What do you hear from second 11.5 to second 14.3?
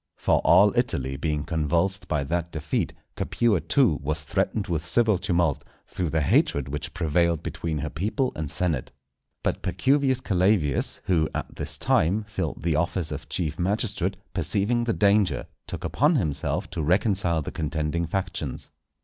this time filled the office of chief magistrate,